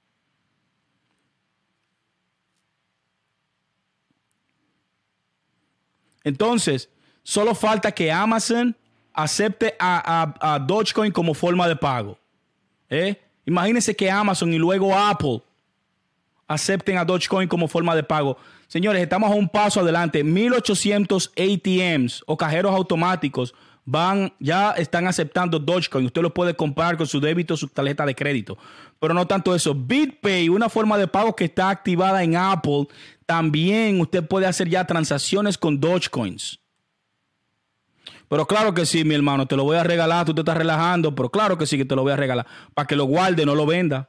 [6.24, 6.88] Entonces,
[7.22, 8.76] solo falta que Amazon
[9.12, 12.18] acepte a, Dogecoin como forma de pago.
[12.90, 13.20] ¿Eh?
[13.46, 15.42] Imagínense que Amazon y luego Apple
[16.48, 18.36] acepten a Dogecoin como forma de pago.
[18.74, 20.24] Señores, estamos a un paso adelante.
[20.24, 23.54] 1800 ATMs o cajeros automáticos
[23.84, 26.06] van, ya están aceptando Dogecoin.
[26.06, 28.58] Usted lo puede comprar con su débito, su tarjeta de crédito.
[28.98, 29.76] Pero no tanto eso.
[29.76, 32.88] BitPay, una forma de pago que está activada en Apple,
[33.26, 36.58] también usted puede hacer ya transacciones con Dogecoins.
[38.28, 41.14] Pero claro que sí, mi hermano, te lo voy a regalar, tú te estás relajando,
[41.14, 43.54] pero claro que sí que te lo voy a regalar, para que lo guarde, no
[43.54, 44.08] lo venda.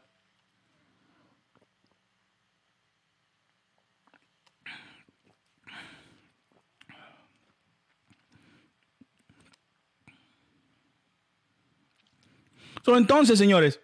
[12.88, 13.80] Entonces, señores,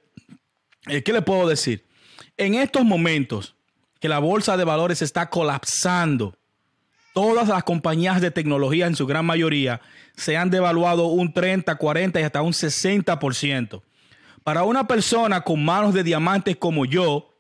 [0.88, 1.86] eh, ¿qué le puedo decir?
[2.38, 3.56] En estos momentos
[4.00, 6.36] que la bolsa de valores está colapsando,
[7.14, 9.82] todas las compañías de tecnología en su gran mayoría
[10.16, 13.82] se han devaluado un 30, 40 y hasta un 60%.
[14.44, 17.32] Para una persona con manos de diamantes como yo,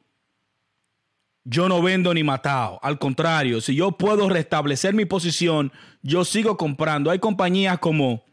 [1.43, 2.79] yo no vendo ni matado.
[2.83, 5.71] Al contrario, si yo puedo restablecer mi posición,
[6.03, 7.09] yo sigo comprando.
[7.09, 8.23] Hay compañías como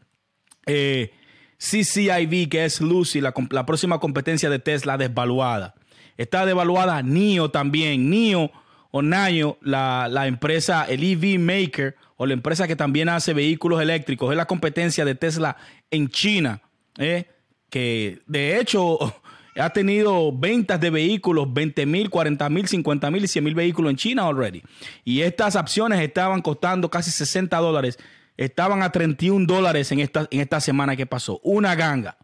[0.67, 1.11] eh,
[1.59, 3.33] CCIV, que es Lucy, la,
[3.65, 5.75] próxima competencia de Tesla desvaluada.
[6.17, 8.09] Está devaluada NIO también.
[8.09, 8.51] NIO
[8.91, 13.81] o NIO, la, la empresa, el EV Maker o la empresa que también hace vehículos
[13.81, 15.55] eléctricos, es la competencia de Tesla
[15.89, 16.61] en China,
[16.97, 17.25] ¿eh?
[17.69, 18.99] que de hecho
[19.55, 23.91] ha tenido ventas de vehículos, 20 mil, 40 mil, 50 mil y 100 mil vehículos
[23.91, 24.61] en China already.
[25.05, 27.97] Y estas acciones estaban costando casi 60 dólares
[28.45, 31.41] estaban a 31 dólares en esta, en esta semana que pasó.
[31.43, 32.17] Una ganga.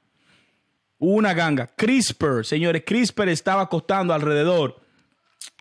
[0.98, 1.68] Una ganga.
[1.76, 4.82] CRISPR, señores, CRISPR estaba costando alrededor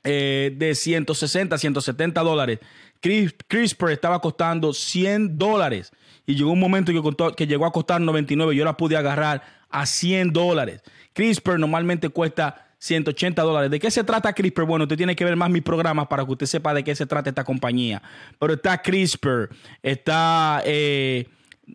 [0.04, 2.60] eh, de 160, 170 dólares.
[3.00, 5.90] CRISPR estaba costando 100 dólares.
[6.24, 6.92] Y llegó un momento
[7.34, 8.54] que, llegó a costar 99.
[8.54, 10.82] Yo la pude agarrar a 100 dólares.
[11.14, 13.70] CRISPR normalmente cuesta 180 dólares.
[13.70, 14.64] ¿De qué se trata CRISPR?
[14.64, 17.06] Bueno, usted tiene que ver más mis programas para que usted sepa de qué se
[17.06, 18.02] trata esta compañía.
[18.38, 19.48] Pero está CRISPR,
[19.82, 21.26] está eh,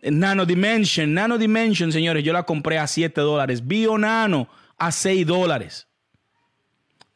[0.02, 1.12] Nano Dimension.
[1.12, 3.66] Nano Dimension, señores, yo la compré a 7 dólares.
[3.66, 4.48] Bio Nano
[4.78, 5.88] a 6 dólares.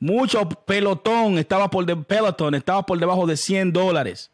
[0.01, 4.33] Mucho pelotón estaba por de, Peloton estaba por debajo de 100 dólares.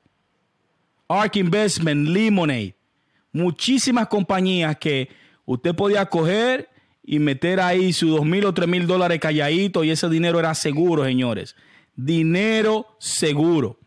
[1.07, 2.77] Ark Investment, Lemonade.
[3.31, 5.11] Muchísimas compañías que
[5.45, 6.70] usted podía coger
[7.11, 10.55] y meter ahí sus dos mil o tres mil dólares calladito y ese dinero era
[10.55, 11.57] seguro, señores.
[11.97, 13.81] Dinero seguro.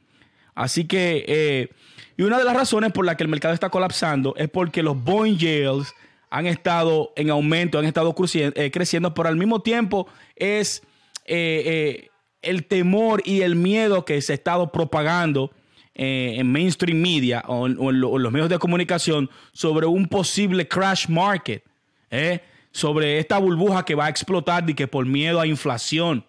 [0.54, 1.70] Así que, eh,
[2.18, 5.02] y una de las razones por las que el mercado está colapsando es porque los
[5.02, 5.94] bond yields
[6.30, 10.06] han estado en aumento, han estado eh, creciendo, pero al mismo tiempo
[10.36, 10.84] es
[11.24, 12.10] eh,
[12.42, 15.50] el temor y el miedo que se ha estado propagando
[15.96, 21.64] en mainstream media o en, los medios de comunicación sobre un posible crash market.
[22.12, 22.42] ¿eh?
[22.74, 26.26] Sobre esta burbuja que va a explotar y que por miedo a inflación,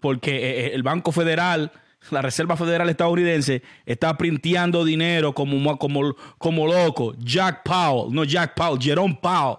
[0.00, 1.70] porque eh, eh, el Banco Federal,
[2.10, 7.14] la Reserva Federal estadounidense, está printeando dinero como, como, como loco.
[7.18, 9.58] Jack Powell, no Jack Powell, Jerome Powell.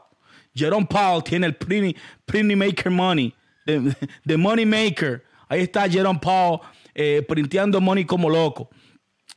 [0.56, 3.34] Jerome Powell tiene el printing, maker money,
[3.66, 5.24] the, money maker.
[5.48, 6.60] Ahí está Jerome Powell
[6.96, 7.26] eh,
[7.80, 8.70] money como loco.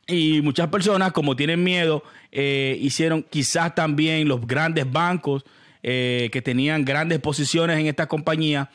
[0.07, 5.43] Y muchas personas, como tienen miedo, hicieron quizás también los grandes bancos
[5.89, 8.69] eh, que tenían grandes posiciones en esta compañía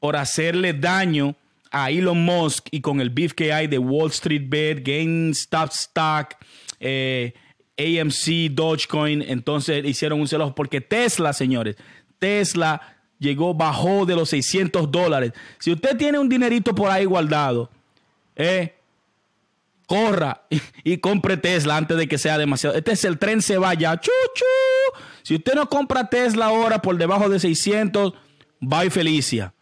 [0.00, 1.36] por hacerle daño
[1.70, 6.34] a Elon Musk y con el beef que hay de Wall Street Bet, GameStop Stock,
[6.80, 7.32] eh,
[7.78, 11.76] AMC, Dogecoin, entonces hicieron un celoso porque Tesla, señores,
[12.18, 15.34] Tesla llegó, bajó de los 600 dólares.
[15.60, 17.70] Si usted tiene un dinerito por ahí guardado,
[18.34, 18.74] eh,
[19.86, 20.42] corra
[20.82, 22.74] y, compre Tesla antes de que sea demasiado.
[22.74, 23.96] Este es el tren se vaya.
[24.00, 24.67] Chuchu.
[25.28, 28.14] Si usted no compra Tesla ahora por debajo de 600,
[28.60, 29.52] bye Felicia.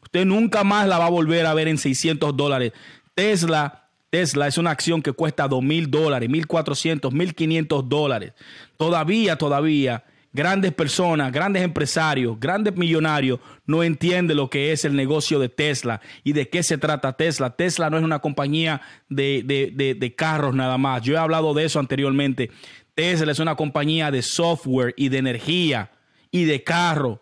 [0.00, 2.72] Usted nunca más la va a volver a ver en 600 dólares.
[3.12, 8.34] Tesla, Tesla es una acción que cuesta 2 mil dólares, 1.400, 1.500 dólares.
[8.76, 10.04] Todavía, todavía
[10.36, 16.00] grandes personas, grandes empresarios, grandes millonarios no entienden lo que es el negocio de Tesla
[16.22, 17.56] y de qué se trata Tesla.
[17.56, 21.02] Tesla no es una compañía de, de, carros nada más.
[21.02, 22.50] Yo he hablado de eso anteriormente.
[22.96, 25.92] Tesla es una compañía de software y de energía
[26.30, 27.20] y de carro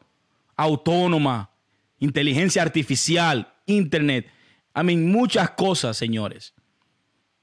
[0.57, 1.51] autónoma,
[1.99, 4.31] inteligencia artificial, internet.
[4.77, 6.55] I mean, muchas cosas, señores.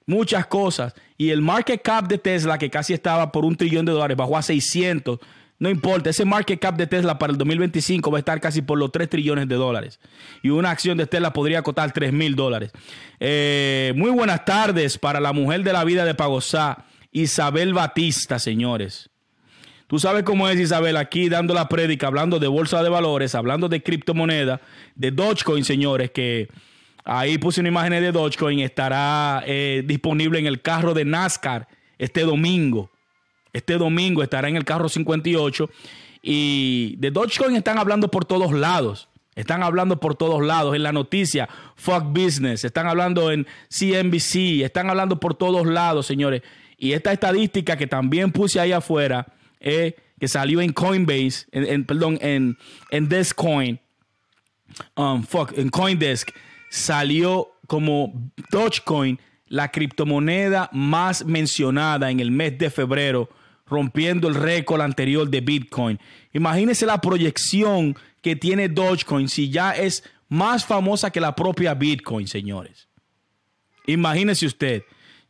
[0.05, 0.95] Muchas cosas.
[1.17, 4.37] Y el market cap de Tesla, que casi estaba por un trillón de dólares, bajó
[4.37, 5.19] a 600
[5.61, 8.79] no importa, ese market cap de Tesla para el 2025 va a estar casi por
[8.79, 9.99] los 3 trillones de dólares.
[10.41, 12.71] Y una acción de Tesla podría costar 3 mil dólares.
[13.19, 19.09] Eh, muy buenas tardes para la mujer de la vida de Pagosá, Isabel Batista, señores.
[19.87, 23.67] Tú sabes cómo es Isabel aquí dando la prédica, hablando de bolsa de valores, hablando
[23.67, 24.61] de criptomoneda,
[24.95, 26.47] de Dogecoin, señores, que
[27.03, 32.21] ahí puse una imagen de Dogecoin, estará eh, disponible en el carro de NASCAR este
[32.21, 32.89] domingo.
[33.51, 35.69] Este domingo estará en el carro 58
[36.21, 39.09] y de Dogecoin están hablando por todos lados.
[39.35, 44.89] Están hablando por todos lados en la noticia, Fuck Business, están hablando en CNBC, están
[44.89, 46.43] hablando por todos lados, señores.
[46.81, 49.27] Y esta estadística que también puse ahí afuera,
[49.59, 52.57] que salió en Coinbase, en, perdón, en,
[52.89, 53.79] en Descoin,
[54.95, 56.31] um, fuck, en Coindesk,
[56.71, 63.29] salió como Dogecoin la criptomoneda más mencionada en el mes de febrero
[63.67, 65.99] rompiendo el récord anterior de Bitcoin.
[66.33, 72.27] Imagínese la proyección que tiene Dogecoin si ya es más famosa que la propia Bitcoin,
[72.27, 72.87] señores.
[73.85, 74.81] Imagínese usted,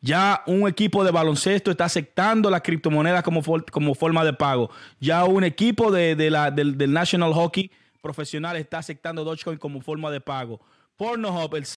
[0.02, 3.41] ya un equipo de baloncesto está aceptando la criptomoneda como,
[3.72, 4.72] como forma de pago.
[4.99, 7.72] Ya un equipo de, la, del, del, National Hockey
[8.02, 10.60] profesional está aceptando Dogecoin como forma de pago.
[10.97, 11.66] Pornhub, el